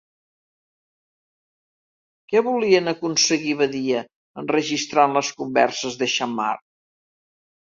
Què 2.33 2.41
volien 2.47 2.91
aconseguir 2.93 3.53
Badia 3.61 4.01
enregistrant 4.45 5.15
les 5.19 5.31
converses 5.43 6.01
de 6.03 6.11
Xammar? 6.17 6.51